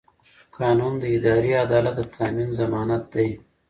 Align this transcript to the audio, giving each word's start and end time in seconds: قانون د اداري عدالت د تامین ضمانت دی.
قانون 0.57 0.93
د 0.99 1.03
اداري 1.17 1.51
عدالت 1.63 1.95
د 1.97 2.01
تامین 2.15 2.49
ضمانت 2.59 3.03
دی. 3.13 3.29